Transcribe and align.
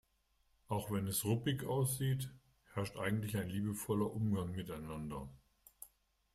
Auch 0.67 0.89
wenn 0.89 1.05
es 1.05 1.25
ruppig 1.25 1.63
aussieht, 1.63 2.31
herrscht 2.73 2.97
eigentlich 2.97 3.37
ein 3.37 3.49
liebevoller 3.51 4.11
Umgang 4.11 4.51
miteinander. 4.53 5.29